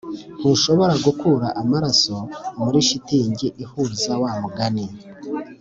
ntushobora 0.39 0.93
gukura 1.05 1.47
amaraso 1.61 2.15
muri 2.61 2.79
shitingi 2.87 3.47
ihuza 3.63 4.11
wa 4.21 4.31
mugani 4.41 4.85